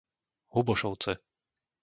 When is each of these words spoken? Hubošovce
Hubošovce 0.53 1.11